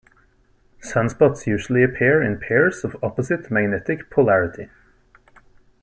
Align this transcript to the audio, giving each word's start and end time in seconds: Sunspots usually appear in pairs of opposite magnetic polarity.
Sunspots 0.83 1.45
usually 1.45 1.83
appear 1.83 2.23
in 2.23 2.39
pairs 2.39 2.83
of 2.83 2.97
opposite 3.03 3.51
magnetic 3.51 4.09
polarity. 4.09 4.67